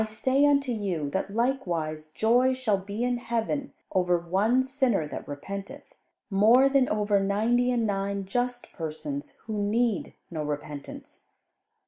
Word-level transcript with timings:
"I 0.01 0.05
say 0.05 0.47
unto 0.47 0.71
you, 0.71 1.11
that 1.11 1.35
likewise 1.35 2.07
joy 2.07 2.55
shall 2.55 2.79
be 2.79 3.03
in 3.03 3.17
heaven 3.17 3.71
over 3.91 4.17
one 4.17 4.63
sinner 4.63 5.07
that 5.07 5.27
repenteth, 5.27 5.93
more 6.31 6.67
than 6.69 6.89
over 6.89 7.19
ninety 7.19 7.69
and 7.69 7.85
nine 7.85 8.25
just 8.25 8.73
persons 8.73 9.37
which 9.45 9.55
need 9.57 10.15
no 10.31 10.41
repentance. 10.43 11.25